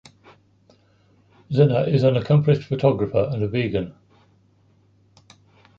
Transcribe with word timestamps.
Zinner 1.51 1.87
is 1.87 2.01
an 2.01 2.17
accomplished 2.17 2.63
photographer 2.67 3.29
and 3.31 3.43
a 3.43 3.47
vegan. 3.47 3.93